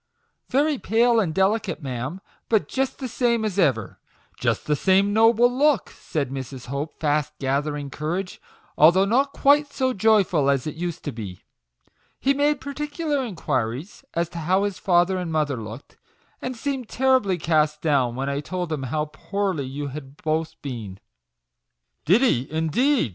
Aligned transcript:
"Very 0.49 0.79
pale 0.79 1.19
and 1.19 1.31
delicate, 1.31 1.79
ma'am; 1.83 2.21
but 2.49 2.67
just 2.67 2.97
the 2.97 3.07
same 3.07 3.45
as 3.45 3.59
ever 3.59 3.99
just 4.39 4.65
the 4.65 4.75
same 4.75 5.13
noble 5.13 5.47
look," 5.55 5.91
said 5.91 6.31
Mrs. 6.31 6.65
Hope, 6.65 6.99
fast 6.99 7.33
gathering 7.37 7.91
courage," 7.91 8.41
although 8.79 9.05
not 9.05 9.31
quite 9.31 9.71
so 9.71 9.93
joyful 9.93 10.45
like 10.45 10.55
as 10.55 10.65
it 10.65 10.73
used 10.73 11.03
to 11.03 11.11
be. 11.11 11.43
He 12.19 12.33
made 12.33 12.59
particular 12.59 13.23
inquiries 13.23 14.03
as 14.15 14.27
to 14.29 14.39
how 14.39 14.63
his 14.63 14.79
father 14.79 15.19
and 15.19 15.31
mother 15.31 15.57
looked, 15.61 15.97
and 16.41 16.57
seemed 16.57 16.89
terribly 16.89 17.37
cast 17.37 17.83
38 17.83 17.91
MAGIC 17.91 17.91
WORDS. 17.91 18.07
down 18.11 18.15
when 18.15 18.29
I 18.29 18.39
told 18.39 18.71
him 18.73 18.83
how 18.89 19.05
poorly 19.05 19.67
you 19.67 19.89
had 19.89 20.17
both 20.17 20.59
been."" 20.63 20.99
Did 22.05 22.23
he, 22.23 22.47
indeed 22.51 23.09